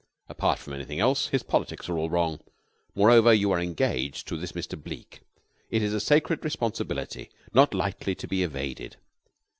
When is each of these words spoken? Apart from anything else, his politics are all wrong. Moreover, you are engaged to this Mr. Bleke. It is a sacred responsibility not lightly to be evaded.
Apart 0.27 0.57
from 0.57 0.73
anything 0.73 0.99
else, 0.99 1.27
his 1.27 1.43
politics 1.43 1.87
are 1.87 1.95
all 1.95 2.09
wrong. 2.09 2.39
Moreover, 2.95 3.31
you 3.35 3.51
are 3.51 3.59
engaged 3.59 4.27
to 4.29 4.35
this 4.35 4.53
Mr. 4.53 4.75
Bleke. 4.75 5.21
It 5.69 5.83
is 5.83 5.93
a 5.93 5.99
sacred 5.99 6.43
responsibility 6.43 7.29
not 7.53 7.75
lightly 7.75 8.15
to 8.15 8.27
be 8.27 8.41
evaded. 8.41 8.95